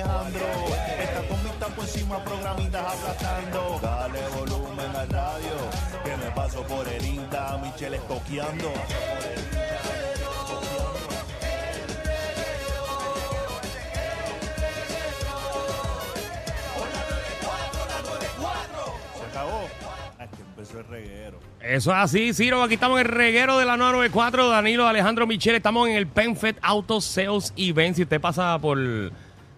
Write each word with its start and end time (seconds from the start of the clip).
Alejandro. 0.00 0.46
Está 0.98 1.28
con 1.28 1.44
mi 1.44 1.50
tapo 1.58 1.82
encima, 1.82 2.24
programitas 2.24 2.94
aplastando. 2.94 3.78
Dale 3.82 4.20
volumen 4.36 4.96
al 4.96 5.08
radio. 5.08 5.70
Que 6.04 6.16
me 6.16 6.30
paso 6.32 6.62
por 6.62 6.88
el 6.88 7.04
Insta, 7.04 7.58
Michelle 7.62 8.00
que 20.36 20.42
empezó 20.42 20.78
el 20.78 20.86
reguero. 20.86 21.38
Eso 21.60 21.90
es 21.90 21.96
así, 21.96 22.32
Ciro. 22.32 22.62
Aquí 22.62 22.74
estamos 22.74 23.00
en 23.00 23.06
el 23.06 23.12
reguero 23.12 23.58
de 23.58 23.64
la 23.64 23.76
994. 23.76 24.48
Danilo, 24.48 24.86
Alejandro, 24.86 25.26
Michelle. 25.26 25.56
Estamos 25.56 25.88
en 25.88 25.96
el 25.96 26.06
PenFed 26.06 26.56
Auto 26.62 27.00
Sales 27.00 27.52
Event. 27.56 27.96
Si 27.96 28.02
usted 28.02 28.20
pasa 28.20 28.58
por, 28.58 28.78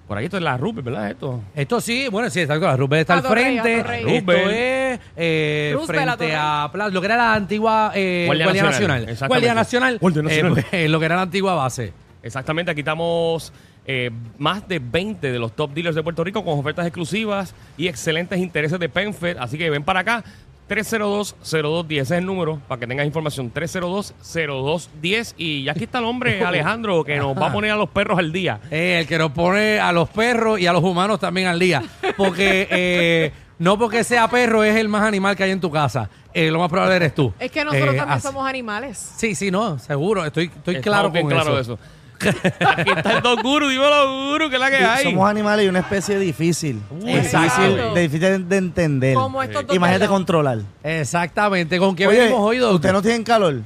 por 0.06 0.19
ahí, 0.19 0.27
esto 0.27 0.37
es 0.37 0.42
la 0.42 0.56
Rupert, 0.56 0.84
¿verdad? 0.84 1.10
Esto. 1.10 1.42
Esto 1.55 1.80
sí, 1.80 2.09
bueno, 2.10 2.30
sí, 2.30 2.41
está 2.41 2.56
la 2.56 2.77
Rupert 2.77 3.01
está 3.01 3.14
al 3.14 3.23
frente. 3.23 3.83
Torrey. 3.83 4.16
Esto 4.16 4.33
es 4.33 5.01
eh, 5.16 5.70
Roosevelt, 5.74 6.06
frente 6.16 6.34
a 6.37 6.69
Plaza- 6.73 6.91
lo 6.91 7.01
que 7.01 7.06
era 7.06 7.16
la 7.16 7.34
antigua 7.34 7.92
eh, 7.95 8.24
Guardia 8.27 8.45
Guardia, 8.47 8.62
Nacional, 8.62 9.06
Nacional. 9.06 9.28
Guardia 9.28 9.55
Nacional. 9.55 9.98
Guardia 9.98 10.20
eh, 10.20 10.23
Nacional. 10.24 10.64
pues, 10.70 10.91
lo 10.91 10.98
que 10.98 11.05
era 11.05 11.16
la 11.16 11.23
antigua 11.23 11.55
base. 11.55 11.92
Exactamente, 12.23 12.70
aquí 12.73 12.80
estamos 12.80 13.53
eh, 13.86 14.11
más 14.39 14.67
de 14.67 14.80
20 14.80 15.30
de 15.30 15.39
los 15.39 15.55
top 15.55 15.72
dealers 15.72 15.95
de 15.95 16.03
Puerto 16.03 16.25
Rico 16.25 16.45
con 16.45 16.58
ofertas 16.58 16.86
exclusivas 16.86 17.55
y 17.77 17.86
excelentes 17.86 18.39
intereses 18.41 18.78
de 18.80 18.89
PenFed. 18.89 19.36
Así 19.39 19.56
que 19.56 19.70
ven 19.70 19.84
para 19.84 20.00
acá. 20.00 20.25
302-0210, 20.69 21.92
ese 21.92 22.00
es 22.03 22.11
el 22.19 22.27
número 22.27 22.61
para 22.67 22.81
que 22.81 22.86
tengas 22.86 23.06
información. 23.06 23.53
302-0210. 23.53 25.34
Y 25.36 25.64
ya 25.64 25.73
aquí 25.73 25.84
está 25.84 25.98
el 25.98 26.05
hombre, 26.05 26.42
Alejandro, 26.45 27.05
que 27.05 27.17
nos 27.19 27.36
va 27.36 27.48
a 27.48 27.53
poner 27.53 27.70
a 27.73 27.77
los 27.77 27.89
perros 27.91 28.19
al 28.19 28.33
día. 28.33 28.61
Eh, 28.70 28.98
el 29.00 29.06
que 29.06 29.19
nos 29.19 29.31
pone 29.33 29.78
a 29.78 29.92
los 29.92 30.08
perros 30.08 30.58
y 30.61 30.67
a 30.67 30.73
los 30.73 30.83
humanos 30.83 31.20
también 31.20 31.47
al 31.48 31.58
día. 31.58 31.83
Porque 32.17 32.67
eh, 32.70 33.33
no 33.58 33.78
porque 33.78 34.05
sea 34.05 34.28
perro 34.28 34.64
es 34.64 34.77
el 34.77 34.89
más 34.89 35.03
animal 35.03 35.36
que 35.36 35.45
hay 35.45 35.50
en 35.50 35.61
tu 35.61 35.70
casa. 35.70 36.08
Eh, 36.34 36.50
lo 36.50 36.58
más 36.58 36.69
probable 36.69 36.97
eres 36.97 37.14
tú. 37.14 37.33
Es 37.39 37.51
que 37.51 37.64
nosotros 37.64 37.95
Eh, 37.95 37.97
también 37.97 38.19
así- 38.19 38.27
somos 38.27 38.47
animales. 38.47 39.12
Sí, 39.17 39.34
sí, 39.34 39.51
no, 39.51 39.78
seguro. 39.78 40.25
Estoy, 40.27 40.45
estoy 40.47 40.77
Estamos 40.77 40.83
claro 40.83 41.11
bien 41.11 41.25
con 41.27 41.33
claro 41.33 41.55
de 41.56 41.62
eso. 41.62 41.78
Aquí 42.20 42.91
está 42.97 43.17
el 43.17 43.22
Don 43.22 43.42
Guru, 43.42 43.69
dímelo, 43.69 44.31
Guru, 44.33 44.48
que 44.48 44.56
es 44.56 44.61
la 44.61 44.70
que 44.70 44.77
hay. 44.77 45.05
Somos 45.05 45.28
animales 45.28 45.67
y 45.67 45.69
una 45.69 45.81
especie 45.81 46.19
difícil. 46.19 46.81
Exacto. 47.06 47.62
Difícil, 47.64 47.95
de 47.95 48.00
difícil 48.03 48.48
de 48.48 48.56
entender. 48.56 49.14
Como 49.14 49.42
estos 49.42 49.67
dos 49.67 49.77
Imagínate 49.77 50.00
pelados. 50.05 50.17
controlar. 50.19 50.58
Exactamente. 50.83 51.78
¿Con 51.78 51.95
qué 51.95 52.06
Oye, 52.06 52.19
venimos 52.19 52.41
hoy, 52.41 52.58
doctor? 52.58 52.75
¿Ustedes 52.77 52.92
no 52.92 53.03
tienen 53.03 53.25
calor? 53.25 53.61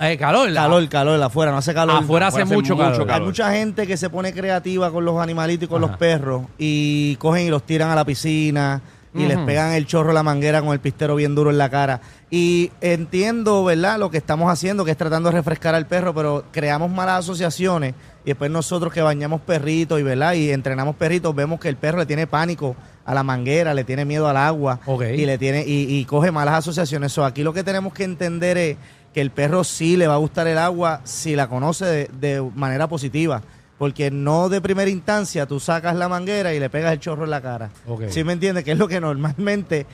Eh, 0.00 0.16
calor. 0.18 0.50
la- 0.50 0.62
Calor, 0.62 0.88
calor, 0.88 1.22
afuera, 1.22 1.52
no 1.52 1.58
hace 1.58 1.72
calor. 1.72 2.02
Afuera 2.02 2.26
hace 2.28 2.44
mucho 2.44 2.74
mucho 2.74 2.76
calor. 2.76 3.06
calor. 3.06 3.10
Hay 3.12 3.20
mucha 3.20 3.52
gente 3.52 3.86
que 3.86 3.96
se 3.96 4.10
pone 4.10 4.32
creativa 4.32 4.90
con 4.90 5.04
los 5.04 5.20
animalitos 5.20 5.64
y 5.64 5.68
con 5.68 5.82
Ajá. 5.84 5.90
los 5.92 5.98
perros 5.98 6.42
y 6.58 7.14
cogen 7.16 7.46
y 7.46 7.50
los 7.50 7.62
tiran 7.62 7.90
a 7.90 7.94
la 7.94 8.04
piscina 8.04 8.80
y 9.14 9.26
les 9.26 9.38
pegan 9.38 9.72
el 9.72 9.86
chorro 9.86 10.10
a 10.10 10.14
la 10.14 10.22
manguera 10.22 10.60
con 10.60 10.72
el 10.72 10.80
pistero 10.80 11.14
bien 11.14 11.34
duro 11.34 11.50
en 11.50 11.58
la 11.58 11.70
cara. 11.70 12.00
Y 12.30 12.72
entiendo, 12.80 13.62
¿verdad? 13.64 13.98
Lo 13.98 14.10
que 14.10 14.18
estamos 14.18 14.50
haciendo, 14.50 14.84
que 14.84 14.90
es 14.90 14.96
tratando 14.96 15.30
de 15.30 15.36
refrescar 15.36 15.74
al 15.74 15.86
perro, 15.86 16.12
pero 16.14 16.44
creamos 16.50 16.90
malas 16.90 17.20
asociaciones 17.20 17.94
y 18.24 18.28
después 18.30 18.50
nosotros 18.50 18.92
que 18.92 19.02
bañamos 19.02 19.40
perritos 19.42 20.00
y, 20.00 20.02
¿verdad? 20.02 20.34
Y 20.34 20.50
entrenamos 20.50 20.96
perritos, 20.96 21.34
vemos 21.34 21.60
que 21.60 21.68
el 21.68 21.76
perro 21.76 21.98
le 21.98 22.06
tiene 22.06 22.26
pánico 22.26 22.74
a 23.04 23.14
la 23.14 23.22
manguera, 23.22 23.72
le 23.74 23.84
tiene 23.84 24.04
miedo 24.04 24.28
al 24.28 24.36
agua 24.36 24.80
Ok. 24.86 25.02
y 25.14 25.26
le 25.26 25.38
tiene 25.38 25.62
y, 25.66 25.86
y 25.96 26.04
coge 26.06 26.30
malas 26.30 26.54
asociaciones. 26.54 27.12
So, 27.12 27.24
aquí 27.24 27.42
lo 27.42 27.52
que 27.52 27.62
tenemos 27.62 27.92
que 27.92 28.04
entender 28.04 28.58
es 28.58 28.76
que 29.12 29.20
el 29.20 29.30
perro 29.30 29.62
sí 29.62 29.96
le 29.96 30.08
va 30.08 30.14
a 30.14 30.18
gustar 30.18 30.48
el 30.48 30.58
agua 30.58 31.00
si 31.04 31.36
la 31.36 31.48
conoce 31.48 31.84
de, 31.84 32.10
de 32.18 32.50
manera 32.56 32.88
positiva. 32.88 33.42
Porque 33.78 34.10
no 34.10 34.48
de 34.48 34.60
primera 34.60 34.90
instancia 34.90 35.46
tú 35.46 35.58
sacas 35.60 35.96
la 35.96 36.08
manguera 36.08 36.54
y 36.54 36.60
le 36.60 36.70
pegas 36.70 36.92
el 36.92 37.00
chorro 37.00 37.24
en 37.24 37.30
la 37.30 37.40
cara. 37.40 37.70
Ok. 37.86 38.04
¿Sí 38.08 38.22
me 38.24 38.32
entiendes? 38.32 38.64
Que 38.64 38.72
es 38.72 38.78
lo 38.78 38.86
que 38.88 39.00
normalmente 39.00 39.86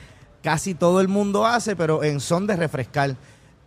casi 0.43 0.73
todo 0.75 1.01
el 1.01 1.07
mundo 1.07 1.45
hace, 1.45 1.75
pero 1.75 2.03
en 2.03 2.19
son 2.19 2.45
de 2.47 2.55
refrescar. 2.55 3.15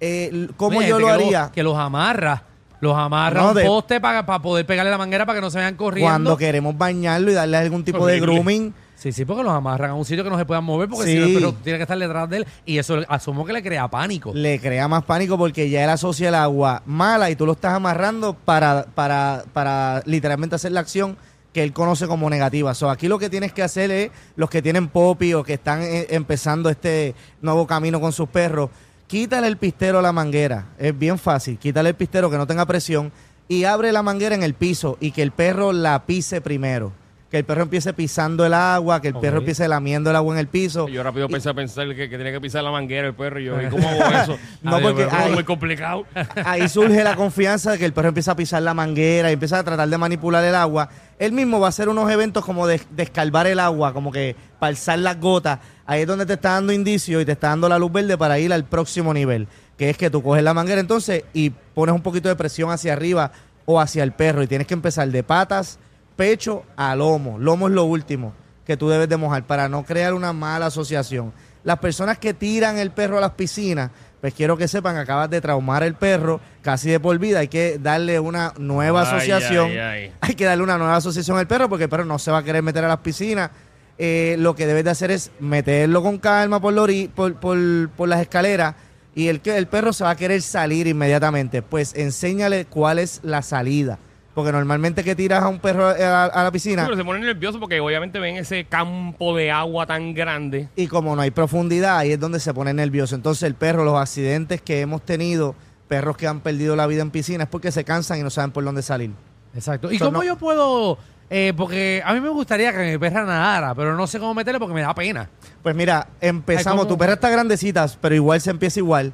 Eh, 0.01 0.49
¿Cómo 0.57 0.79
Oye, 0.79 0.89
yo 0.89 0.99
lo 0.99 1.07
que 1.07 1.13
haría? 1.13 1.51
que 1.53 1.63
los 1.63 1.77
amarra. 1.77 2.43
Los 2.81 2.97
amarra 2.97 3.41
No, 3.43 3.49
un 3.51 3.55
de- 3.55 3.65
poste 3.65 4.01
para, 4.01 4.27
para 4.27 4.41
poder 4.41 4.67
pegarle 4.67 4.91
la 4.91 4.99
manguera 4.99 5.25
para 5.25 5.39
que 5.39 5.41
no 5.43 5.51
se 5.51 5.59
vayan 5.59 5.75
corriendo. 5.77 6.11
Cuando 6.11 6.37
queremos 6.37 6.77
bañarlo 6.77 7.31
y 7.31 7.35
darle 7.35 7.57
algún 7.57 7.83
tipo 7.85 8.07
de 8.07 8.21
grooming, 8.21 8.75
Sí, 9.05 9.13
sí, 9.13 9.27
porque 9.27 9.43
los 9.43 9.53
amarran 9.53 9.91
a 9.91 9.95
un 9.95 10.07
sitio 10.07 10.25
que 10.25 10.31
no 10.31 10.39
se 10.39 10.47
puedan 10.47 10.65
mover 10.65 10.89
porque 10.89 11.05
Sí. 11.05 11.13
si 11.13 11.19
no, 11.19 11.27
el 11.27 11.35
perro 11.35 11.53
tiene 11.63 11.79
que 11.79 11.83
estar 11.83 11.99
detrás 11.99 12.31
de 12.31 12.39
él. 12.39 12.47
Y 12.65 12.79
eso 12.79 13.03
asumo 13.07 13.45
que 13.45 13.53
le 13.53 13.63
crea 13.63 13.87
pánico. 13.87 14.33
le 14.35 14.59
crea 14.59 14.89
más 14.89 15.05
pánico 15.05 15.37
porque 15.37 15.69
ya 15.69 15.85
él 15.85 15.91
asocia 15.91 16.31
el 16.31 16.35
agua 16.35 16.83
mala 16.87 17.29
y 17.29 17.37
tú 17.37 17.45
lo 17.45 17.53
estás 17.53 17.75
amarrando 17.75 18.33
para, 18.33 18.87
para, 18.95 19.45
para 19.53 20.03
literalmente 20.07 20.57
hacer 20.57 20.73
la 20.73 20.81
acción 20.81 21.19
que 21.53 21.63
él 21.63 21.75
conoce 21.75 22.07
como 22.07 22.31
negativa. 22.31 22.73
So, 22.75 22.89
aquí 22.89 23.07
lo 23.07 23.19
que 23.19 23.29
tienes 23.29 23.53
que 23.53 23.63
hacer 23.63 23.91
es, 23.91 24.11
los 24.37 24.49
que 24.49 24.63
tienen 24.63 24.89
popi 24.89 25.35
o 25.35 25.43
que 25.45 25.53
están 25.53 25.83
eh, 25.83 26.07
empezando 26.09 26.71
este 26.71 27.15
nuevo 27.43 27.67
camino 27.67 28.01
con 28.01 28.11
sus 28.11 28.31
perros, 28.31 28.71
quítale 29.07 29.49
el 29.49 29.59
pistero 29.59 29.99
a 29.99 30.03
la 30.03 30.13
manguera. 30.13 30.69
Es 30.79 30.99
bien 30.99 31.19
fácil. 31.19 31.59
Quítale 31.59 31.91
el 31.91 31.95
pistero 31.95 32.31
que 32.31 32.39
no 32.39 32.47
tenga 32.47 32.65
presión 32.65 33.13
y 33.49 33.65
abre 33.65 33.93
la 33.93 34.03
manguera 34.03 34.35
en 34.35 34.43
el 34.43 34.55
piso 34.55 34.97
y 34.99 35.11
que 35.11 35.21
el 35.21 35.31
perro 35.31 35.75
la 35.75 36.07
pise 36.07 36.41
primero. 36.41 37.04
Que 37.35 37.39
el 37.39 37.45
perro 37.45 37.63
empiece 37.63 37.93
pisando 37.93 38.47
el 38.47 38.55
agua, 38.55 39.03
que 39.03 39.09
el 39.09 39.15
perro 39.17 39.39
empiece 39.39 39.67
lamiendo 39.67 40.09
el 40.09 40.15
agua 40.15 40.35
en 40.37 40.39
el 40.39 40.47
piso. 40.47 40.87
Yo 40.87 41.03
rápido 41.03 41.29
pensé 41.29 41.49
a 41.51 41.55
pensar 41.55 41.89
que, 41.89 42.09
que 42.09 42.17
tenía 42.17 42.31
que 42.31 42.41
pisar 42.41 42.63
la 42.63 42.71
manguera 42.71 43.09
el 43.09 43.15
perro 43.15 43.41
y 43.41 43.47
yo, 43.47 43.61
¿y 43.61 43.67
cómo 43.67 43.89
hago 43.89 44.05
eso? 44.23 44.39
No, 44.63 44.79
porque 44.79 45.09
ahí- 45.11 45.33
muy 45.33 45.43
complicado. 45.43 46.05
ahí 46.45 46.69
surge 46.69 47.03
la 47.03 47.17
confianza 47.17 47.73
de 47.73 47.79
que 47.79 47.87
el 47.87 47.93
perro 47.93 48.07
empieza 48.11 48.31
a 48.31 48.37
pisar 48.37 48.63
la 48.63 48.73
manguera 48.73 49.31
y 49.31 49.33
empieza 49.33 49.59
a 49.59 49.65
tratar 49.65 49.89
de 49.89 49.99
manipular 49.99 50.45
el 50.45 50.55
agua. 50.55 50.89
Él 51.19 51.33
mismo 51.33 51.59
va 51.59 51.67
a 51.67 51.69
hacer 51.71 51.89
unos 51.89 52.09
eventos 52.09 52.45
como 52.45 52.69
de, 52.69 52.81
de 52.93 53.03
escalvar 53.03 53.49
el 53.49 53.59
agua, 53.59 53.93
como 53.93 54.13
que 54.13 54.37
para 54.61 54.69
alzar 54.69 55.01
las 55.01 55.19
gotas. 55.19 55.59
Ahí 55.87 56.03
es 56.03 56.07
donde 56.07 56.27
te 56.27 56.35
está 56.35 56.51
dando 56.51 56.73
indicio 56.73 57.21
y 57.21 57.25
te 57.25 57.33
está 57.33 57.49
dando 57.49 57.69
la 57.69 57.81
luz 57.81 57.91
verde 57.91 58.17
para 58.17 58.39
ir 58.39 58.53
al 58.53 58.63
próximo 58.65 59.13
nivel, 59.13 59.49
que 59.77 59.91
es 59.91 59.97
que 59.99 60.09
tú 60.09 60.23
coges 60.23 60.45
la 60.45 60.55
manguera 60.55 60.81
entonces 60.81 61.25
y 61.33 61.51
pones 61.51 61.97
un 61.97 62.03
poquito 62.03 62.29
de 62.29 62.37
presión 62.37 62.71
hacia 62.71 62.93
arriba 62.93 63.33
o 63.65 63.81
hacia 63.81 64.05
el 64.05 64.13
perro 64.13 64.41
y 64.45 64.47
tienes 64.47 64.69
que 64.69 64.75
empezar 64.75 65.09
de 65.09 65.25
patas, 65.25 65.81
pecho 66.17 66.65
a 66.77 66.95
lomo. 66.97 67.39
Lomo 67.39 67.69
es 67.69 67.75
lo 67.75 67.85
último 67.85 68.33
que 68.67 68.77
tú 68.77 68.89
debes 68.89 69.09
de 69.09 69.17
mojar 69.17 69.45
para 69.47 69.69
no 69.69 69.85
crear 69.85 70.15
una 70.15 70.33
mala 70.33 70.67
asociación. 70.67 71.33
Las 71.65 71.79
personas 71.79 72.19
que 72.19 72.35
tiran 72.35 72.79
el 72.79 72.91
perro 72.91 73.19
a 73.19 73.21
las 73.21 73.33
piscinas, 73.33 73.91
pues 74.21 74.33
quiero 74.35 74.57
que 74.57 74.69
sepan, 74.69 74.97
acabas 74.97 75.29
de 75.31 75.41
traumar 75.41 75.83
el 75.83 75.95
perro 75.95 76.41
casi 76.63 76.91
de 76.91 77.01
por 77.01 77.19
vida. 77.19 77.41
Hay 77.41 77.49
que 77.49 77.79
darle 77.79 78.21
una 78.21 78.53
nueva 78.59 79.03
Ay, 79.03 79.07
asociación. 79.07 79.71
ay, 79.71 79.79
ay. 79.79 80.13
Hay 80.21 80.35
que 80.35 80.45
darle 80.45 80.65
una 80.65 80.79
nueva 80.79 80.97
asociación 80.97 81.39
al 81.39 81.47
perro 81.47 81.69
porque 81.69 81.85
el 81.85 81.91
perro 81.91 82.05
no 82.05 82.19
se 82.19 82.31
va 82.31 82.39
a 82.39 82.43
querer 82.43 82.63
meter 82.63 82.85
a 82.85 82.89
las 82.89 82.99
piscinas. 82.99 83.51
Eh, 83.97 84.37
lo 84.39 84.55
que 84.55 84.67
debes 84.67 84.85
de 84.85 84.91
hacer 84.91 85.11
es 85.11 85.31
meterlo 85.41 86.03
con 86.03 86.19
calma 86.19 86.61
por, 86.61 86.73
la 86.73 86.83
ori- 86.83 87.09
por, 87.11 87.35
por, 87.37 87.57
por 87.91 88.09
las 88.09 88.21
escaleras 88.21 88.75
y 89.15 89.29
el, 89.29 89.41
que 89.41 89.57
el 89.57 89.67
perro 89.69 89.93
se 89.93 90.05
va 90.05 90.11
a 90.11 90.17
querer 90.17 90.43
salir 90.43 90.87
inmediatamente. 90.87 91.63
Pues 91.63 91.95
enséñale 91.95 92.65
cuál 92.65 92.99
es 92.99 93.21
la 93.23 93.43
salida. 93.43 93.99
Porque 94.35 94.51
normalmente 94.51 95.05
que 95.05 95.15
tiras 95.15 95.43
a 95.45 95.49
un 95.49 95.61
perro 95.61 95.87
a, 95.87 96.25
a 96.25 96.43
la 96.43 96.49
Sí, 96.49 96.53
piscina 96.55 96.85
pero 96.85 96.97
se 96.97 97.05
ponen 97.05 97.23
nerviosos 97.23 97.61
porque 97.61 97.79
obviamente 97.81 98.19
ven 98.19 98.37
ese 98.37 98.65
campo 98.65 99.37
de 99.37 99.51
agua 99.53 99.87
tan 99.87 100.13
grande. 100.13 100.69
y 100.75 100.89
como 100.89 101.15
no 101.15 101.23
hay 101.23 101.31
profundidad, 101.31 101.99
ahí 101.99 102.13
es 102.13 102.19
donde 102.21 102.41
se 102.41 102.53
pone 102.53 102.75
nervioso. 102.75 103.15
Entonces 103.15 103.45
el 103.45 103.55
perro, 103.55 103.85
los 103.85 103.97
accidentes 104.01 104.61
que 104.61 104.81
hemos 104.81 105.03
tenido, 105.03 105.55
perros 105.87 106.17
que 106.17 106.27
han 106.27 106.41
perdido 106.41 106.75
la 106.75 106.87
vida 106.89 107.03
en 107.03 107.11
piscina, 107.13 107.45
es 107.45 107.49
porque 107.49 107.71
se 107.71 107.85
cansan 107.85 108.19
y 108.19 108.23
no 108.25 108.31
saben 108.31 108.51
por 108.51 108.65
dónde 108.65 108.83
salir. 108.83 109.13
Exacto. 109.55 109.93
¿Y 109.93 109.99
So, 109.99 110.07
cómo 110.07 110.19
no- 110.19 110.25
yo 110.25 110.37
puedo...? 110.37 110.99
eh, 111.31 111.53
porque 111.57 112.03
a 112.05 112.13
mí 112.13 112.21
me 112.21 112.29
gustaría 112.29 112.73
que 112.73 112.93
mi 112.93 112.99
perra 112.99 113.25
nadara, 113.25 113.75
pero 113.75 113.97
no 113.97 114.07
sé 114.09 114.19
cómo 114.19 114.35
meterle 114.35 114.59
porque 114.59 114.75
me 114.75 114.83
da 114.83 114.95
pena. 114.95 115.29
Pues 115.63 115.75
mira, 115.77 116.09
empezamos. 116.21 116.87
Tu 116.89 116.99
perra 116.99 117.15
está 117.15 117.31
grandecita, 117.31 117.87
pero 118.01 118.15
igual 118.17 118.41
se 118.41 118.51
empieza 118.51 118.81
igual. 118.81 119.13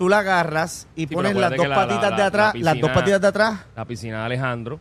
Tú 0.00 0.08
la 0.08 0.20
agarras 0.20 0.88
y 0.96 1.06
pones 1.06 1.36
las 1.36 1.54
dos 1.54 1.68
la- 1.68 1.74
patitas 1.74 2.10
la- 2.12 2.16
de 2.16 2.22
atrás, 2.22 2.54
la 2.54 2.60
las 2.60 2.74
dos 2.74 2.88
piscina- 2.88 2.94
patitas 2.94 3.20
de 3.20 3.26
atrás, 3.28 3.60
La 3.76 3.84
piscina 3.84 4.18
de 4.20 4.24
Alejandro 4.24 4.80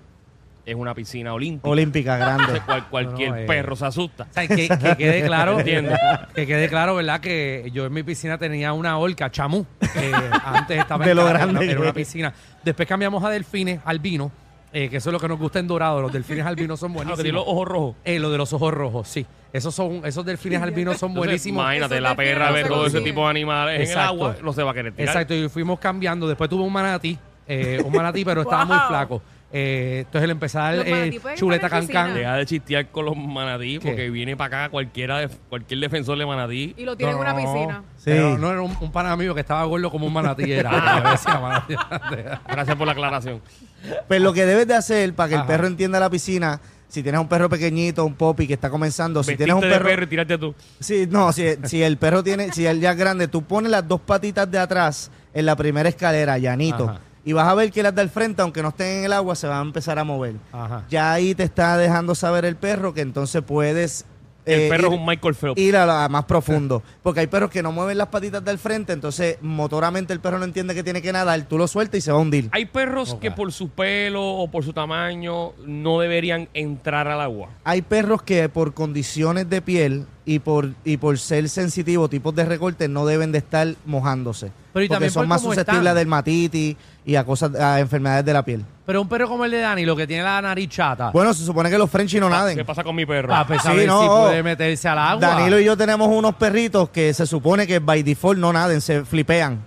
es 0.65 0.75
una 0.75 0.95
piscina 0.95 1.33
olímpica. 1.33 1.67
olímpica, 1.69 2.15
grande. 2.15 2.61
Cual- 2.65 2.87
cualquier 2.89 3.29
No, 3.31 3.35
no, 3.35 3.41
eh. 3.41 3.45
perro 3.45 3.75
se 3.75 3.85
asusta. 3.85 4.27
O 4.29 4.33
sea, 4.33 4.47
que, 4.47 4.69
que 4.69 4.95
quede 4.97 5.23
claro, 5.25 5.59
Entiendo. 5.59 5.91
que 6.33 6.47
quede 6.47 6.69
claro, 6.69 6.95
¿verdad? 6.95 7.19
Que 7.19 7.69
yo 7.73 7.85
en 7.85 7.91
mi 7.91 8.03
piscina 8.03 8.37
tenía 8.37 8.71
una 8.71 8.97
orca, 8.97 9.29
chamú. 9.29 9.65
que 9.81 10.09
antes 10.45 10.79
estaba 10.79 11.03
De 11.03 11.11
en 11.11 11.17
lo 11.17 11.23
casa, 11.23 11.33
grande 11.37 11.69
era, 11.69 11.81
una 11.81 11.91
piscina. 11.91 12.33
Después 12.63 12.87
cambiamos 12.87 13.21
a 13.21 13.29
delfines, 13.29 13.81
albino, 13.83 14.31
eh, 14.71 14.87
que 14.89 14.97
eso 14.97 15.09
es 15.09 15.13
lo 15.13 15.19
que 15.19 15.27
nos 15.27 15.37
gusta 15.37 15.59
en 15.59 15.67
dorado. 15.67 16.01
Los 16.01 16.13
delfines 16.13 16.45
albinos 16.45 16.79
son 16.79 16.95
Ah, 16.97 17.13
tenía 17.17 17.33
los 17.33 17.43
ojos 17.45 17.67
rojos. 17.67 17.95
Eh, 18.05 18.19
lo 18.19 18.31
de 18.31 18.37
los 18.37 18.53
ojos 18.53 18.73
rojos, 18.73 19.05
sí. 19.09 19.25
Esos 19.51 19.73
son, 19.73 20.01
esos 20.05 20.23
delfines 20.25 20.61
albinos 20.61 20.97
son 20.97 21.09
Entonces, 21.09 21.27
buenísimos. 21.27 21.63
Imagínate, 21.63 21.99
la 22.01 22.15
perra 22.15 22.47
no 22.49 22.53
ve 22.53 22.61
se 22.63 22.67
todo 22.69 22.85
ese 22.85 23.01
tipo 23.01 23.23
de 23.23 23.29
animales 23.31 23.75
en 23.75 23.81
el 23.81 23.87
Exacto. 23.87 24.09
agua, 24.09 24.35
no 24.43 24.53
se 24.53 24.61
va 24.63 24.71
a 24.71 24.73
querer 24.75 24.93
tirar. 24.93 25.07
Exacto, 25.09 25.33
y 25.33 25.49
fuimos 25.49 25.79
cambiando. 25.79 26.27
Después 26.27 26.49
tuve 26.49 26.63
un 26.63 26.71
manatí, 26.71 27.17
eh, 27.47 27.81
un 27.83 27.91
manatí, 27.91 28.23
pero 28.23 28.41
estaba 28.41 28.65
muy 28.65 28.77
Wow. 28.79 28.87
flaco. 28.87 29.21
Eh, 29.51 30.03
entonces 30.05 30.25
el 30.25 30.29
empezar 30.29 30.75
Los 30.75 30.85
eh, 30.85 30.91
manatí 30.91 31.17
pueden 31.19 31.37
chuleta 31.39 31.65
estar 31.65 31.81
en 31.81 31.87
cancán. 31.87 32.05
piscina. 32.05 32.19
Deja 32.19 32.35
de 32.37 32.45
chistear 32.45 32.87
con 32.89 33.05
los 33.05 33.17
manatí, 33.17 33.79
¿Qué? 33.79 33.87
porque 33.87 34.09
viene 34.11 34.37
para 34.37 34.63
acá 34.65 34.69
cualquiera 34.69 35.17
de, 35.17 35.29
cualquier 35.49 35.79
defensor 35.79 36.19
de 36.19 36.25
manatí. 36.27 36.75
Y 36.77 36.83
lo 36.85 36.95
tiene 36.95 37.13
en 37.13 37.17
una 37.17 37.35
piscina. 37.35 37.83
Sí. 37.97 38.03
Pero 38.11 38.37
no 38.37 38.51
era 38.51 38.61
un, 38.61 38.77
un 38.79 38.91
pana 38.91 39.15
mío 39.15 39.33
que 39.33 39.41
estaba 39.41 39.63
gordo 39.63 39.89
como 39.89 40.05
un 40.05 40.13
manatí. 40.13 40.51
Era, 40.51 41.01
Me 41.03 41.09
decía 41.09 41.39
manatí. 41.39 41.73
Gracias 42.47 42.75
por 42.77 42.85
la 42.85 42.91
aclaración. 42.93 43.41
Pues 44.07 44.21
lo 44.21 44.31
que 44.33 44.45
debes 44.45 44.67
de 44.67 44.75
hacer 44.75 45.11
para 45.15 45.29
que 45.29 45.35
el 45.35 45.45
perro 45.45 45.65
entienda 45.65 45.99
la 45.99 46.11
piscina, 46.11 46.61
si 46.89 47.03
tienes 47.03 47.21
un 47.21 47.27
perro 47.27 47.47
pequeñito, 47.47 48.03
un 48.03 48.15
popi 48.15 48.47
que 48.47 48.55
está 48.55 48.69
comenzando, 48.69 49.23
si 49.23 49.37
tienes 49.37 49.55
un 49.55 49.61
de 49.61 49.69
perro, 49.69 49.85
perro 49.85 50.03
y 50.03 50.07
tirarte 50.07 50.37
tú. 50.37 50.53
Sí, 50.79 51.07
no, 51.09 51.31
si, 51.31 51.45
si 51.63 51.81
el 51.83 51.97
perro 51.97 52.23
tiene, 52.23 52.51
si 52.51 52.65
él 52.65 52.81
ya 52.81 52.91
es 52.91 52.97
grande, 52.97 53.27
tú 53.27 53.43
pones 53.43 53.71
las 53.71 53.87
dos 53.87 54.01
patitas 54.01 54.49
de 54.49 54.57
atrás 54.57 55.11
en 55.33 55.45
la 55.45 55.55
primera 55.55 55.87
escalera, 55.87 56.37
llanito, 56.39 56.89
Ajá. 56.89 56.99
y 57.23 57.33
vas 57.33 57.47
a 57.47 57.53
ver 57.53 57.71
que 57.71 57.83
las 57.83 57.93
del 57.93 58.09
frente, 58.09 58.41
aunque 58.41 58.63
no 58.63 58.69
estén 58.69 58.99
en 58.99 59.05
el 59.05 59.13
agua, 59.13 59.35
se 59.35 59.47
van 59.47 59.59
a 59.59 59.61
empezar 59.61 59.99
a 59.99 60.03
mover. 60.03 60.35
Ajá. 60.51 60.83
Ya 60.89 61.13
ahí 61.13 61.35
te 61.35 61.43
está 61.43 61.77
dejando 61.77 62.15
saber 62.15 62.43
el 62.43 62.55
perro 62.55 62.93
que 62.93 63.01
entonces 63.01 63.43
puedes 63.43 64.05
El 64.53 64.59
eh, 64.61 64.69
perro 64.69 64.87
ir, 64.87 64.93
es 64.93 64.99
un 64.99 65.05
Michael 65.05 65.35
Phelps. 65.35 65.59
ir 65.61 65.75
a, 65.75 65.85
la- 65.85 66.09
más 66.09 66.25
profundo. 66.25 66.83
Porque 67.03 67.21
hay 67.21 67.27
perros 67.27 67.49
que 67.49 67.61
no 67.63 67.71
mueven 67.71 67.97
las 67.97 68.07
patitas 68.07 68.43
del 68.43 68.57
frente, 68.57 68.93
entonces 68.93 69.37
motoramente 69.41 70.13
el 70.13 70.19
perro 70.19 70.39
no 70.39 70.45
entiende 70.45 70.75
que 70.75 70.83
tiene 70.83 71.01
que 71.01 71.11
nadar, 71.13 71.41
tú 71.43 71.57
lo 71.57 71.67
sueltas 71.67 71.99
y 71.99 72.01
se 72.01 72.11
va 72.11 72.17
a 72.17 72.21
hundir. 72.21 72.49
Hay 72.51 72.65
perros 72.65 73.15
que 73.15 73.31
por 73.31 73.51
su 73.51 73.69
pelo 73.69 74.23
o 74.23 74.49
por 74.49 74.63
su 74.63 74.73
tamaño 74.73 75.53
no 75.65 75.99
deberían 75.99 76.49
entrar 76.53 77.07
al 77.07 77.21
agua. 77.21 77.49
Hay 77.63 77.81
perros 77.81 78.21
que 78.21 78.49
por 78.49 78.73
condiciones 78.73 79.49
de 79.49 79.61
piel 79.61 80.05
y 80.29 80.37
por, 80.39 80.69
y 80.85 80.97
por 80.97 81.17
ser 81.17 81.49
sensitivos, 81.49 82.09
tipos 82.09 82.35
de 82.35 82.45
recorte, 82.45 82.87
no 82.87 83.05
deben 83.05 83.31
de 83.31 83.39
estar 83.39 83.67
mojándose. 83.85 84.51
Pero 84.71 84.85
y 84.85 84.87
porque 84.87 85.09
son 85.09 85.21
por 85.21 85.27
más 85.27 85.41
susceptibles 85.41 85.79
están. 85.79 85.87
a 85.87 85.93
dermatitis 85.95 86.75
y 87.03 87.15
a 87.15 87.23
cosas 87.23 87.55
a 87.55 87.79
enfermedades 87.79 88.23
de 88.23 88.33
la 88.33 88.45
piel. 88.45 88.63
Pero 88.85 89.01
un 89.01 89.09
perro 89.09 89.27
como 89.27 89.45
el 89.45 89.51
de 89.51 89.59
Dani, 89.59 89.85
lo 89.85 89.95
que 89.95 90.05
tiene 90.07 90.23
la 90.23 90.39
nariz 90.41 90.69
chata. 90.69 91.09
Bueno, 91.11 91.33
se 91.33 91.43
supone 91.45 91.69
que 91.69 91.77
los 91.77 91.89
Frenchies 91.89 92.19
no 92.21 92.27
¿Qué 92.27 92.35
naden. 92.35 92.65
pasa 92.65 92.83
con 92.83 92.95
mi 92.95 93.05
perro? 93.05 93.33
Ah, 93.33 93.45
a 93.47 93.59
Sí, 93.59 93.75
ver 93.77 93.87
no, 93.87 94.01
si 94.01 94.07
puede 94.07 94.43
meterse 94.43 94.87
al 94.87 94.97
agua. 94.99 95.27
Danilo 95.27 95.59
y 95.59 95.65
yo 95.65 95.75
tenemos 95.77 96.07
unos 96.07 96.35
perritos 96.35 96.89
que 96.89 97.13
se 97.13 97.25
supone 97.27 97.65
que 97.67 97.79
by 97.79 98.01
default 98.03 98.39
no 98.39 98.53
naden, 98.53 98.81
se 98.81 99.03
flipean, 99.05 99.63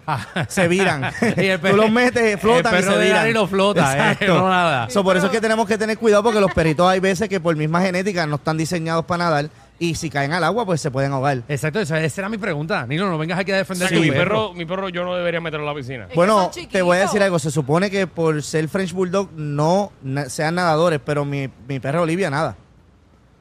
se 0.48 0.68
viran. 0.68 1.10
Y 1.36 1.46
el 1.46 1.60
Tú 1.60 1.76
los 1.76 1.90
metes, 1.90 2.40
flotan 2.40 2.74
el 2.74 2.80
y 2.80 2.82
perro 2.82 2.92
se 2.94 2.98
de 3.00 3.04
viran. 3.06 3.20
Danilo 3.22 3.46
flota, 3.48 3.80
eh, 3.92 4.12
Exacto. 4.12 4.38
no 4.38 4.48
nada. 4.48 4.90
So, 4.90 5.02
por 5.04 5.16
eso 5.16 5.26
es 5.26 5.32
que 5.32 5.40
tenemos 5.40 5.66
que 5.66 5.78
tener 5.78 5.98
cuidado 5.98 6.22
porque 6.24 6.40
los 6.40 6.52
perritos 6.52 6.88
hay 6.88 7.00
veces 7.00 7.28
que 7.28 7.40
por 7.40 7.54
misma 7.56 7.80
genética 7.80 8.24
no 8.26 8.36
están 8.36 8.56
diseñados 8.56 9.04
para 9.04 9.24
nadar 9.24 9.50
y 9.84 9.94
si 9.94 10.10
caen 10.10 10.32
al 10.32 10.44
agua 10.44 10.64
pues 10.64 10.80
se 10.80 10.90
pueden 10.90 11.12
ahogar. 11.12 11.42
Exacto, 11.48 11.80
esa, 11.80 12.00
esa 12.02 12.20
era 12.20 12.28
mi 12.28 12.38
pregunta. 12.38 12.74
Danilo, 12.76 13.08
no 13.10 13.18
vengas 13.18 13.38
aquí 13.38 13.50
a 13.52 13.56
defender 13.56 13.88
tu 13.88 13.94
que 13.94 14.00
mi 14.00 14.10
perro. 14.10 14.22
perro, 14.48 14.54
mi 14.54 14.64
perro 14.64 14.88
yo 14.88 15.04
no 15.04 15.14
debería 15.16 15.40
meterlo 15.40 15.68
a 15.68 15.72
la 15.72 15.78
piscina. 15.78 16.08
Bueno, 16.14 16.50
te 16.70 16.82
voy 16.82 16.96
a 16.96 17.00
decir 17.00 17.08
chiquitos. 17.10 17.24
algo. 17.24 17.38
Se 17.38 17.50
supone 17.50 17.90
que 17.90 18.06
por 18.06 18.42
ser 18.42 18.68
French 18.68 18.92
Bulldog 18.92 19.30
no 19.32 19.92
na- 20.02 20.28
sean 20.28 20.54
nadadores, 20.54 21.00
pero 21.04 21.24
mi, 21.24 21.48
mi 21.66 21.80
perro 21.80 22.02
Olivia 22.02 22.30
nada. 22.30 22.56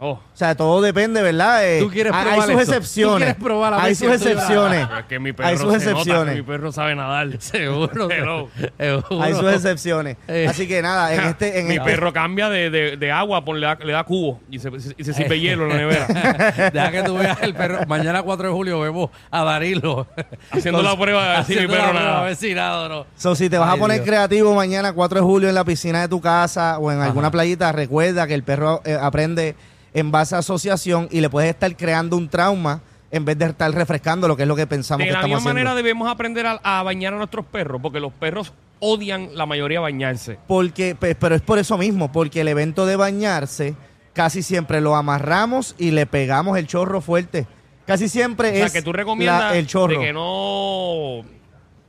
Oh. 0.03 0.13
O 0.13 0.19
sea, 0.33 0.55
todo 0.55 0.81
depende, 0.81 1.21
¿verdad? 1.21 1.63
Eh, 1.63 1.79
Tú 1.79 1.91
quieres 1.91 2.11
hay- 2.11 2.23
probar 2.23 2.39
hay 2.49 2.53
sus 2.55 2.61
eso. 2.63 2.71
Tú 2.71 2.77
excepciones. 2.77 3.17
quieres 3.17 3.35
probar 3.43 3.73
a 3.73 3.77
ver 3.77 3.85
hay 3.85 3.93
sus 3.95 4.07
excepciones. 4.11 4.87
Pero 4.87 4.99
es 4.99 5.05
que 5.05 5.19
mi 5.19 5.31
perro 5.31 5.49
Hay 5.49 5.57
sus 5.57 5.61
se 5.61 5.71
nota 5.73 5.83
que 5.85 5.91
excepciones. 5.91 6.35
mi 6.37 6.41
perro 6.41 6.71
sabe 6.71 6.95
nadar. 6.95 7.27
Seguro. 7.39 8.09
Seguro. 8.09 9.21
Hay 9.21 9.33
sus 9.35 9.53
excepciones. 9.53 10.17
Eh. 10.27 10.47
Así 10.49 10.67
que 10.67 10.81
nada, 10.81 11.13
en 11.13 11.19
este... 11.29 11.59
En 11.59 11.67
mi 11.67 11.75
este- 11.75 11.85
perro 11.85 12.11
cambia 12.13 12.49
de, 12.49 12.69
de, 12.71 12.97
de 12.97 13.11
agua, 13.11 13.45
por, 13.45 13.55
le, 13.57 13.67
da, 13.67 13.75
le 13.75 13.91
da 13.93 14.03
cubo 14.03 14.39
y 14.49 14.57
se, 14.59 14.69
y 14.97 15.03
se 15.03 15.13
sirve 15.13 15.39
hielo 15.39 15.63
en 15.65 15.69
la 15.69 15.75
nevera. 15.75 16.71
Deja 16.73 16.91
que 16.91 17.03
tú 17.03 17.15
veas 17.17 17.37
el 17.43 17.53
perro. 17.53 17.85
Mañana 17.85 18.23
4 18.23 18.47
de 18.47 18.53
julio 18.53 18.79
vemos 18.79 19.09
a 19.29 19.43
Danilo. 19.43 20.07
Haciendo 20.49 20.81
la 20.81 20.97
prueba 20.97 21.27
ver 21.33 21.45
si 21.45 21.55
mi 21.57 21.67
perro 21.67 21.93
nada. 21.93 22.21
A 22.21 22.23
ver 22.23 22.35
si 22.35 22.53
nada 22.55 22.87
no. 22.89 23.05
So, 23.17 23.35
si 23.35 23.49
te 23.51 23.57
vas 23.59 23.69
Ay, 23.69 23.77
a 23.77 23.79
poner 23.79 23.97
Dios. 23.97 24.07
creativo 24.07 24.55
mañana 24.55 24.93
4 24.93 25.19
de 25.19 25.25
julio 25.25 25.49
en 25.49 25.55
la 25.55 25.63
piscina 25.63 26.01
de 26.01 26.07
tu 26.07 26.19
casa 26.21 26.79
o 26.79 26.91
en 26.91 27.01
alguna 27.01 27.29
playita, 27.29 27.71
recuerda 27.71 28.25
que 28.25 28.33
el 28.33 28.43
perro 28.43 28.81
eh, 28.85 28.97
aprende 28.99 29.55
en 29.93 30.11
base 30.11 30.35
a 30.35 30.39
asociación 30.39 31.07
y 31.11 31.21
le 31.21 31.29
puedes 31.29 31.49
estar 31.49 31.75
creando 31.75 32.15
un 32.17 32.29
trauma 32.29 32.81
en 33.11 33.25
vez 33.25 33.37
de 33.37 33.45
estar 33.45 33.69
refrescando 33.73 34.27
lo 34.27 34.37
que 34.37 34.43
es 34.43 34.47
lo 34.47 34.55
que 34.55 34.65
pensamos 34.67 34.99
De 34.99 35.05
que 35.07 35.11
la 35.11 35.19
estamos 35.19 35.37
misma 35.37 35.51
haciendo. 35.51 35.53
manera 35.69 35.75
debemos 35.75 36.09
aprender 36.09 36.45
a, 36.47 36.59
a 36.63 36.81
bañar 36.83 37.13
a 37.13 37.17
nuestros 37.17 37.45
perros, 37.45 37.81
porque 37.81 37.99
los 37.99 38.13
perros 38.13 38.53
odian 38.79 39.35
la 39.35 39.45
mayoría 39.45 39.79
bañarse. 39.81 40.39
Porque, 40.47 40.95
pe- 40.95 41.15
pero 41.15 41.35
es 41.35 41.41
por 41.41 41.59
eso 41.59 41.77
mismo, 41.77 42.11
porque 42.11 42.41
el 42.41 42.47
evento 42.47 42.85
de 42.85 42.95
bañarse 42.95 43.75
casi 44.13 44.41
siempre 44.43 44.79
lo 44.81 44.95
amarramos 44.95 45.75
y 45.77 45.91
le 45.91 46.05
pegamos 46.05 46.57
el 46.57 46.67
chorro 46.67 47.01
fuerte. 47.01 47.47
Casi 47.85 48.07
siempre 48.07 48.49
O 48.49 48.53
sea, 48.55 48.65
es 48.67 48.71
que 48.73 48.81
tú 48.81 48.93
recomiendas 48.93 49.51
la- 49.51 49.57
el 49.57 49.67
chorro. 49.67 49.99
de 49.99 50.05
que 50.07 50.13
no... 50.13 51.21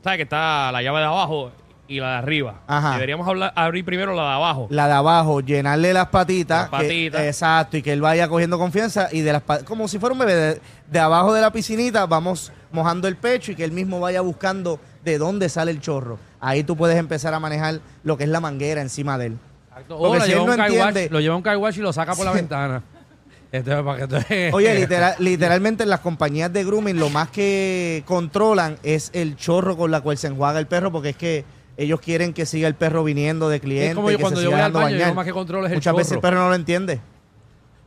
¿Sabes? 0.02 0.16
Que 0.16 0.22
está 0.24 0.72
la 0.72 0.82
llave 0.82 0.98
de 0.98 1.04
abajo 1.06 1.52
y 1.88 2.00
la 2.00 2.12
de 2.12 2.16
arriba. 2.18 2.60
Ajá. 2.66 2.92
Deberíamos 2.94 3.26
hablar- 3.28 3.52
abrir 3.54 3.84
primero 3.84 4.14
la 4.14 4.22
de 4.22 4.28
abajo. 4.34 4.66
La 4.70 4.86
de 4.86 4.92
abajo, 4.94 5.40
llenarle 5.40 5.92
las 5.92 6.06
patitas. 6.08 6.70
Las 6.70 6.80
que- 6.80 6.86
patitas. 6.88 7.22
exacto, 7.22 7.76
y 7.76 7.82
que 7.82 7.92
él 7.92 8.00
vaya 8.00 8.28
cogiendo 8.28 8.58
confianza. 8.58 9.08
Y 9.12 9.20
de 9.20 9.32
las 9.32 9.42
como 9.64 9.88
si 9.88 9.98
fuera 9.98 10.12
un 10.14 10.18
bebé, 10.20 10.34
de, 10.34 10.60
de 10.90 10.98
abajo 10.98 11.34
de 11.34 11.40
la 11.40 11.52
piscinita 11.52 12.06
vamos 12.06 12.52
mojando 12.70 13.08
el 13.08 13.16
pecho 13.16 13.52
y 13.52 13.54
que 13.56 13.64
él 13.64 13.72
mismo 13.72 14.00
vaya 14.00 14.20
buscando 14.22 14.80
de 15.04 15.18
dónde 15.18 15.48
sale 15.48 15.70
el 15.70 15.80
chorro. 15.80 16.18
Ahí 16.40 16.64
tú 16.64 16.76
puedes 16.76 16.96
empezar 16.96 17.34
a 17.34 17.40
manejar 17.40 17.80
lo 18.04 18.16
que 18.16 18.24
es 18.24 18.30
la 18.30 18.40
manguera 18.40 18.80
encima 18.80 19.18
de 19.18 19.26
él. 19.26 19.38
Exacto. 19.68 19.98
O 19.98 20.14
lo 20.14 20.20
si 20.22 20.28
lleva, 20.30 20.42
él 20.44 20.50
un 20.50 20.56
no 20.56 20.64
entiende- 20.64 21.08
lo 21.10 21.20
lleva 21.20 21.36
un 21.36 21.42
car 21.42 21.58
y 21.58 21.80
lo 21.80 21.92
saca 21.92 22.14
por 22.14 22.24
la 22.24 22.32
ventana. 22.32 22.82
Entonces, 23.52 23.84
para 23.84 24.06
que 24.06 24.50
tú- 24.50 24.56
Oye, 24.56 24.74
literal- 24.74 25.14
literalmente 25.18 25.82
en 25.82 25.90
las 25.90 26.00
compañías 26.00 26.50
de 26.52 26.64
grooming 26.64 26.98
lo 26.98 27.10
más 27.10 27.28
que 27.28 28.02
controlan 28.06 28.78
es 28.82 29.10
el 29.12 29.36
chorro 29.36 29.76
con 29.76 29.90
la 29.90 30.00
cual 30.00 30.16
se 30.16 30.28
enjuaga 30.28 30.58
el 30.58 30.66
perro, 30.66 30.90
porque 30.90 31.10
es 31.10 31.16
que 31.16 31.44
ellos 31.76 32.00
quieren 32.00 32.32
que 32.34 32.46
siga 32.46 32.68
el 32.68 32.74
perro 32.74 33.02
viniendo 33.04 33.48
de 33.48 33.60
clientes. 33.60 33.90
Es 33.90 33.94
como 33.96 34.10
yo 34.10 34.16
que 34.18 34.22
cuando 34.22 34.40
se 34.40 34.44
yo 34.44 34.50
voy 34.52 34.60
al 34.60 34.72
baño, 34.72 34.88
yo 34.88 34.94
bañar. 34.94 35.08
lo 35.08 35.14
más 35.14 35.24
que 35.26 35.32
controlo 35.32 35.66
es 35.66 35.72
el 35.72 35.76
Muchas 35.78 35.96
veces 35.96 36.12
el 36.12 36.20
perro 36.20 36.38
no 36.38 36.48
lo 36.48 36.54
entiende. 36.54 37.00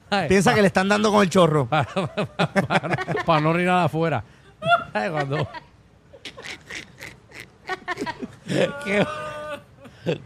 Ay, 0.09 0.27
Piensa 0.27 0.51
pa- 0.51 0.55
que 0.55 0.61
le 0.61 0.67
están 0.67 0.87
dando 0.87 1.11
con 1.11 1.21
el 1.23 1.29
chorro. 1.29 1.65
para, 1.69 1.85
para 3.25 3.41
no 3.41 3.49
orinar 3.49 3.85
afuera. 3.85 4.23
Ay, 4.93 5.09
cuando... 5.09 5.47
¿Qué, 8.85 9.05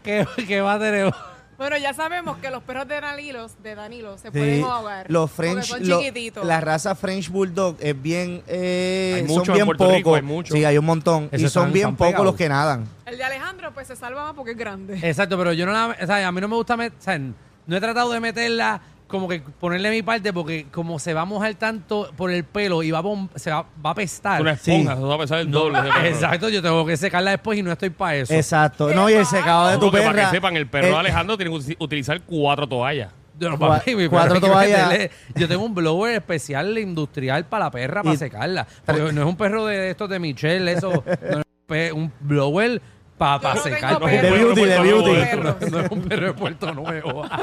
qué, 0.02 0.26
qué 0.46 0.60
va 0.60 0.74
a 0.74 0.78
tener? 0.78 1.12
Bueno, 1.60 1.76
ya 1.76 1.92
sabemos 1.92 2.38
que 2.38 2.48
los 2.50 2.62
perros 2.62 2.88
de 2.88 2.98
Danilo, 3.02 3.46
de 3.62 3.74
Danilo 3.74 4.16
se 4.16 4.28
Sí. 4.28 4.38
pueden 4.38 4.64
ahogar. 4.64 5.04
Los 5.10 5.30
French, 5.30 5.64
son 5.64 5.86
lo- 5.86 5.98
chiquititos. 6.00 6.46
la 6.46 6.58
raza 6.62 6.94
French 6.94 7.28
Bulldog 7.28 7.76
es 7.80 8.00
bien, 8.00 8.42
eh, 8.46 9.12
Hay 9.16 9.20
son 9.26 9.28
muchos 9.28 9.48
en 9.48 9.54
bien 9.56 9.66
Puerto 9.66 9.90
Rico, 9.90 10.04
pocos. 10.04 10.16
hay 10.16 10.22
muchos. 10.26 10.56
Sí, 10.56 10.64
hay 10.64 10.78
un 10.78 10.86
montón. 10.86 11.24
Y 11.30 11.36
son 11.36 11.44
están- 11.46 11.72
bien 11.74 11.84
están 11.88 11.96
pocos 11.96 12.08
pegados. 12.12 12.24
los 12.24 12.34
que 12.36 12.48
nadan. 12.48 12.88
El 13.04 13.18
de 13.18 13.24
Alejandro, 13.24 13.72
pues 13.74 13.88
se 13.88 13.94
salva 13.94 14.24
más 14.24 14.32
porque 14.34 14.52
es 14.52 14.56
grande. 14.56 14.98
Exacto, 15.02 15.36
pero 15.36 15.52
yo 15.52 15.66
no 15.66 15.72
la, 15.72 15.94
o 16.02 16.06
sea, 16.06 16.26
a 16.26 16.32
mí 16.32 16.40
no 16.40 16.48
me 16.48 16.56
gusta 16.56 16.76
met- 16.78 16.92
o 16.98 17.02
sea, 17.02 17.18
no 17.18 17.76
he 17.76 17.80
tratado 17.80 18.10
de 18.10 18.20
meterla 18.20 18.80
como 19.10 19.28
que 19.28 19.40
ponerle 19.40 19.90
mi 19.90 20.02
parte 20.02 20.32
porque 20.32 20.66
como 20.70 20.98
se 20.98 21.12
va 21.12 21.22
a 21.22 21.24
mojar 21.24 21.54
tanto 21.56 22.10
por 22.16 22.30
el 22.30 22.44
pelo 22.44 22.82
y 22.82 22.90
va 22.90 22.98
a, 22.98 23.02
bom- 23.02 23.28
se 23.34 23.50
va, 23.50 23.62
va 23.84 23.90
a 23.90 23.92
apestar. 23.92 24.40
Una 24.40 24.52
esponja, 24.52 24.92
eso 24.94 25.08
va 25.08 25.14
a 25.14 25.18
pesar 25.18 25.40
el 25.40 25.50
doble. 25.50 25.78
ese 25.80 25.88
perro. 25.88 26.06
Exacto, 26.06 26.48
yo 26.48 26.62
tengo 26.62 26.86
que 26.86 26.96
secarla 26.96 27.32
después 27.32 27.58
y 27.58 27.62
no 27.62 27.72
estoy 27.72 27.90
para 27.90 28.16
eso. 28.16 28.32
Exacto. 28.32 28.88
¡Qué 28.88 28.94
No, 28.94 29.10
y 29.10 29.14
el 29.14 29.26
secado 29.26 29.68
de 29.68 29.74
tu 29.74 29.80
Porque 29.90 29.98
para 29.98 30.12
perra. 30.12 30.30
que 30.30 30.36
sepan, 30.36 30.56
el 30.56 30.66
perro 30.68 30.86
eh, 30.86 30.90
de 30.90 30.96
Alejandro 30.96 31.36
tiene 31.36 31.50
que 31.50 31.56
uti- 31.58 31.76
utilizar 31.78 32.20
cuatro 32.22 32.66
toallas. 32.66 33.12
Yo, 33.38 33.48
no, 33.48 33.58
Cua- 33.58 33.78
papi, 33.78 33.96
mi 33.96 34.06
cuatro 34.08 34.40
perro 34.40 34.56
hay 34.58 34.68
que 34.68 34.74
toallas. 34.76 34.92
meterle- 34.92 35.10
Yo 35.34 35.48
tengo 35.48 35.64
un 35.64 35.74
blower 35.74 36.14
especial 36.14 36.76
industrial 36.78 37.46
para 37.46 37.64
la 37.64 37.70
perra, 37.70 38.02
para 38.02 38.14
Y- 38.14 38.18
secarla. 38.18 38.66
Porque 38.84 39.00
no 39.12 39.22
es 39.22 39.26
un 39.26 39.36
perro 39.36 39.64
de 39.66 39.90
estos 39.90 40.08
de 40.10 40.18
Michelle, 40.18 40.70
eso. 40.72 40.90
no 40.92 41.02
es 41.10 41.36
un 41.36 41.42
pe- 41.66 41.92
un 41.92 42.12
blower 42.20 42.82
para 43.20 43.54
no 43.54 43.60
secar. 43.62 43.98
tengo 43.98 44.06
De 44.06 44.18
perro. 44.18 44.36
beauty, 44.36 44.64
de 44.64 44.78
beauty. 44.80 45.10
No, 45.36 45.70
no 45.70 45.80
es 45.80 45.90
un 45.90 46.02
perro 46.02 46.26
de 46.26 46.32
Puerto 46.32 46.72
Nuevo. 46.74 47.24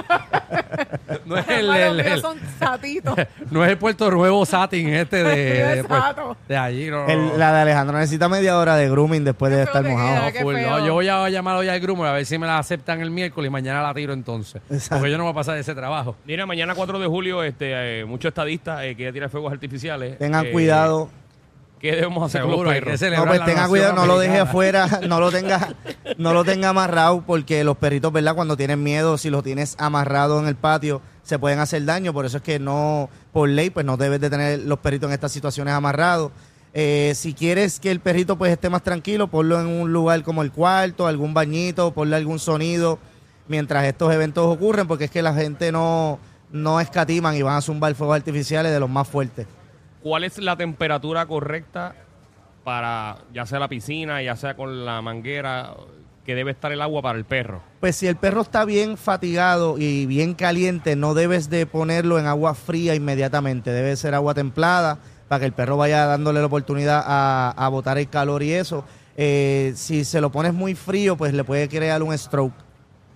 No 1.26 1.38
es 1.38 1.48
el, 1.50 2.22
son 2.22 2.38
satitos. 2.60 3.16
no 3.52 3.64
es 3.64 3.72
el 3.72 3.78
Puerto 3.78 4.10
Nuevo 4.12 4.46
Satin 4.46 4.90
este 4.94 5.24
de, 5.24 5.36
de, 5.76 5.84
pues, 5.84 6.00
Exacto. 6.00 6.38
de 6.48 6.58
allí. 6.58 6.90
No, 6.90 7.06
no, 7.06 7.10
el- 7.10 7.26
no. 7.28 7.38
la 7.38 7.54
de 7.54 7.62
Alejandro 7.62 7.98
necesita 7.98 8.28
media 8.30 8.58
hora 8.58 8.76
de 8.76 8.90
grooming 8.90 9.24
después 9.24 9.52
de 9.54 9.64
estar 9.64 9.84
mojado. 9.84 10.32
queda, 10.32 10.40
No, 10.42 10.46
full, 10.46 10.56
no, 10.56 10.86
yo 10.86 10.94
voy 10.94 11.08
a 11.10 11.30
llamar 11.30 11.56
hoy 11.58 11.68
al 11.70 11.80
groomer 11.80 12.08
a 12.08 12.12
ver 12.14 12.26
si 12.26 12.38
me 12.38 12.48
la 12.48 12.58
aceptan 12.60 13.02
el 13.02 13.12
miércoles 13.12 13.50
y 13.50 13.52
mañana 13.52 13.82
la 13.82 13.94
tiro 13.94 14.14
entonces. 14.14 14.62
Exacto. 14.70 14.98
Porque 14.98 15.12
yo 15.12 15.18
no 15.18 15.24
voy 15.26 15.32
a 15.32 15.36
pasar 15.36 15.58
ese 15.58 15.76
trabajo. 15.76 16.16
Mira, 16.26 16.46
mañana 16.46 16.76
4 16.76 17.00
de 17.00 17.08
julio, 17.08 17.44
este, 17.44 18.02
eh, 18.02 18.06
muchos 18.06 18.30
estadistas 18.30 18.84
eh, 18.84 18.96
quieren 18.96 19.14
tirar 19.14 19.30
fuegos 19.30 19.52
artificiales. 19.52 20.18
Tengan 20.18 20.46
Eh, 20.46 20.52
cuidado. 20.52 21.10
¿Qué 21.80 21.92
debemos 21.92 22.24
hacer 22.24 22.42
con 22.42 22.52
Seguro, 22.52 22.72
los 22.72 22.80
perros? 22.80 23.00
celebrar 23.00 23.26
No, 23.26 23.32
pues 23.32 23.46
tenga 23.46 23.68
cuidado, 23.68 23.94
no 23.94 24.06
lo 24.06 24.18
deje 24.18 24.40
afuera, 24.40 25.02
no 25.08 25.20
lo 25.20 25.32
tenga, 25.32 25.76
no 26.18 26.34
lo 26.34 26.44
tenga 26.44 26.70
amarrado, 26.70 27.24
porque 27.26 27.64
los 27.64 27.78
perritos, 27.78 28.12
¿verdad? 28.12 28.36
Cuando 28.36 28.58
tienen 28.58 28.82
miedo, 28.82 29.18
si 29.18 29.30
los 29.30 29.44
tienes 29.44 29.76
amarrado 29.78 30.40
en 30.40 30.48
el 30.48 30.56
patio, 30.56 31.02
se 31.24 31.38
pueden 31.38 31.60
hacer 31.60 31.86
daño. 31.86 32.14
Por 32.14 32.26
eso 32.26 32.38
es 32.38 32.44
que 32.44 32.58
no, 32.58 33.10
por 33.32 33.50
ley, 33.50 33.70
pues 33.70 33.86
no 33.86 33.98
debes 33.98 34.20
de 34.20 34.30
tener 34.30 34.60
los 34.60 34.80
perritos 34.80 35.10
en 35.10 35.14
estas 35.14 35.32
situaciones 35.32 35.74
amarrados. 35.74 36.32
Eh, 36.74 37.14
si 37.16 37.34
quieres 37.34 37.80
que 37.80 37.92
el 37.92 38.00
perrito 38.00 38.38
pues 38.38 38.52
esté 38.52 38.70
más 38.70 38.84
tranquilo, 38.84 39.28
ponlo 39.28 39.60
en 39.60 39.68
un 39.68 39.94
lugar 39.94 40.24
como 40.24 40.42
el 40.42 40.52
cuarto, 40.52 41.08
algún 41.08 41.34
bañito, 41.34 41.92
ponle 41.92 42.16
algún 42.16 42.40
sonido 42.40 43.00
mientras 43.48 43.86
estos 43.86 44.14
eventos 44.14 44.46
ocurren, 44.46 44.88
porque 44.88 45.06
es 45.06 45.12
que 45.12 45.22
la 45.22 45.34
gente 45.34 45.72
no, 45.72 46.20
no 46.52 46.80
escatiman 46.80 47.36
y 47.36 47.42
van 47.42 47.56
a 47.56 47.62
zumbar 47.62 47.96
fuegos 47.96 48.16
artificiales 48.16 48.72
de 48.72 48.80
los 48.80 48.90
más 48.90 49.08
fuertes. 49.08 49.48
¿Cuál 50.08 50.24
es 50.24 50.38
la 50.38 50.56
temperatura 50.56 51.26
correcta 51.26 51.94
para, 52.64 53.18
ya 53.34 53.46
sea 53.46 53.60
la 53.60 53.68
piscina, 53.68 54.22
ya 54.22 54.38
sea 54.38 54.56
con 54.56 54.86
la 54.86 55.02
manguera? 55.02 55.74
que 56.26 56.34
debe 56.34 56.52
estar 56.52 56.72
el 56.72 56.82
agua 56.82 57.02
para 57.02 57.18
el 57.18 57.26
perro? 57.26 57.62
Pues 57.82 57.98
si 57.98 58.08
el 58.08 58.16
perro 58.16 58.42
está 58.42 58.64
bien 58.64 58.96
fatigado 58.98 59.78
y 59.78 60.06
bien 60.06 60.34
caliente, 60.34 60.96
no 60.96 61.14
debes 61.14 61.50
de 61.50 61.66
ponerlo 61.66 62.20
en 62.20 62.26
agua 62.26 62.54
fría 62.56 62.96
inmediatamente. 62.96 63.72
Debe 63.72 63.98
ser 63.98 64.14
agua 64.14 64.34
templada 64.34 64.98
para 65.28 65.40
que 65.42 65.46
el 65.46 65.52
perro 65.54 65.76
vaya 65.76 66.06
dándole 66.06 66.40
la 66.40 66.46
oportunidad 66.46 67.04
a, 67.06 67.52
a 67.52 67.68
botar 67.68 67.98
el 67.98 68.08
calor 68.10 68.44
y 68.44 68.54
eso. 68.54 68.86
Eh, 69.18 69.74
si 69.76 70.06
se 70.06 70.22
lo 70.22 70.32
pones 70.32 70.54
muy 70.54 70.74
frío, 70.74 71.18
pues 71.18 71.34
le 71.34 71.44
puede 71.44 71.68
crear 71.68 72.02
un 72.02 72.18
stroke. 72.18 72.56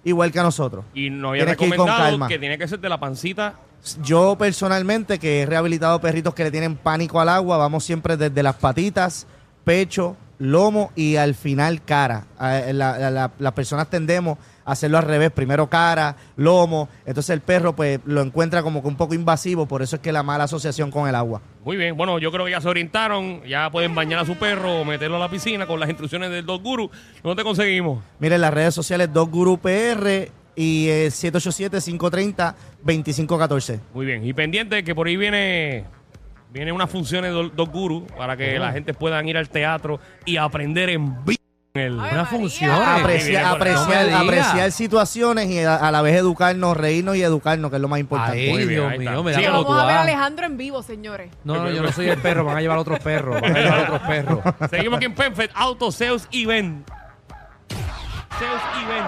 Igual 0.04 0.32
que 0.34 0.40
a 0.40 0.44
nosotros. 0.44 0.84
Y 0.94 1.10
no 1.10 1.30
había 1.30 1.44
Tienes 1.46 1.58
que 1.58 1.66
recomendado 1.66 2.00
calma. 2.00 2.28
que 2.28 2.40
tiene 2.40 2.58
que 2.58 2.68
ser 2.68 2.80
de 2.80 2.90
la 2.90 3.00
pancita. 3.00 3.56
Yo 4.04 4.36
personalmente, 4.38 5.18
que 5.20 5.42
he 5.42 5.46
rehabilitado 5.46 6.00
perritos 6.00 6.34
que 6.36 6.44
le 6.44 6.52
tienen 6.52 6.76
pánico 6.76 7.20
al 7.20 7.30
agua, 7.30 7.58
vamos 7.58 7.84
siempre 7.84 8.16
desde 8.18 8.44
las 8.44 8.56
patitas, 8.56 9.26
pecho, 9.64 10.16
lomo 10.38 10.92
y 10.96 11.16
al 11.16 11.34
final 11.36 11.84
cara. 11.84 12.26
Eh, 12.42 12.74
la- 12.74 12.98
la- 12.98 13.12
la- 13.12 13.32
las 13.40 13.54
personas 13.54 13.90
tendemos 13.90 14.38
a 14.66 14.72
hacerlo 14.74 14.98
al 15.00 15.04
revés, 15.06 15.32
primero 15.32 15.68
cara, 15.68 16.16
lomo, 16.36 16.90
entonces 17.06 17.32
el 17.32 17.42
perro 17.42 17.76
pues 17.76 18.00
lo 18.06 18.22
encuentra 18.22 18.62
como 18.62 18.82
que 18.84 18.88
un 18.88 18.96
poco 18.96 19.16
invasivo, 19.16 19.66
por 19.68 19.82
eso 19.82 19.96
es 19.96 20.02
que 20.02 20.12
la 20.12 20.22
mala 20.24 20.44
asociación 20.46 20.92
con 20.92 21.08
el 21.10 21.16
agua. 21.16 21.42
Muy 21.66 21.78
bien, 21.78 21.98
bueno, 21.98 22.20
yo 22.20 22.32
creo 22.32 22.46
que 22.46 22.52
ya 22.52 22.62
se 22.62 22.70
orientaron, 22.70 23.44
ya 23.44 23.70
pueden 23.72 23.94
bañar 23.96 24.20
a 24.20 24.26
su 24.26 24.36
perro 24.36 24.82
o 24.82 24.86
meterlo 24.86 25.16
a 25.18 25.20
la 25.20 25.30
piscina 25.30 25.66
con 25.66 25.80
las 25.80 25.90
instrucciones 25.90 26.30
del 26.32 26.46
Dog 26.46 26.62
Guru. 26.62 26.90
¿Dónde 27.24 27.42
te 27.42 27.44
conseguimos? 27.44 28.04
Miren 28.20 28.42
las 28.42 28.54
redes 28.54 28.74
sociales 28.76 29.12
Dog 29.12 29.30
Guru 29.32 29.58
PR 29.60 30.32
y 30.56 30.88
eh, 30.90 31.08
787-530-2514. 31.08 33.80
Muy 33.94 34.06
bien, 34.06 34.26
y 34.26 34.34
pendiente 34.34 34.84
que 34.84 34.94
por 34.96 35.08
ahí 35.08 35.16
viene 35.18 35.86
viene 36.54 36.72
unas 36.74 36.90
funciones 36.90 37.34
de 37.34 37.50
Dog 37.56 37.72
Guru 37.72 38.06
para 38.18 38.36
que 38.36 38.60
la 38.60 38.72
gente 38.74 38.94
puedan 38.94 39.26
ir 39.30 39.38
al 39.38 39.48
teatro 39.50 40.00
y 40.26 40.36
aprender 40.38 40.90
en 40.90 41.24
vivo. 41.26 41.38
el- 41.74 41.98
Ay, 42.02 42.10
Una 42.12 42.26
función. 42.26 42.70
Apreciar, 42.72 43.46
apreciar, 43.46 44.08
no 44.10 44.18
apreciar 44.18 44.70
situaciones 44.74 45.50
y 45.50 45.60
a, 45.60 45.78
a 45.78 45.90
la 45.92 46.02
vez 46.02 46.18
educarnos, 46.18 46.76
reírnos 46.76 47.16
y 47.16 47.24
educarnos, 47.24 47.70
que 47.72 47.78
es 47.78 47.82
lo 47.82 47.88
más 47.88 48.02
importante. 48.02 48.38
Ay, 48.42 48.50
Muy 48.50 48.66
bien, 48.66 48.90
Dios 48.90 48.98
mío, 49.00 49.24
me 49.24 49.34
Sí, 49.34 49.42
da 49.42 49.52
vamos 49.52 49.68
tú 49.68 49.72
a 49.74 49.86
ver 49.86 49.96
a. 49.96 50.02
Alejandro 50.02 50.46
en 50.46 50.58
vivo, 50.58 50.84
señores. 50.84 51.32
No, 51.46 51.64
no, 51.64 51.72
yo 51.72 51.82
no 51.82 51.90
soy 51.94 52.10
el 52.10 52.18
perro, 52.18 52.44
van 52.44 52.58
a 52.58 52.62
llevar 52.62 52.78
otros 52.78 53.00
perros, 53.00 53.40
van 53.40 53.56
a 53.56 53.60
llevar 53.60 53.80
otros 53.84 54.02
perros. 54.08 54.40
Seguimos 54.70 54.98
aquí 54.98 55.06
en 55.06 55.16
Penfed 55.16 55.50
Auto 55.54 55.90
Sales 55.94 56.28
Event. 56.34 56.86
Sales 58.38 58.62
Event. 58.84 59.08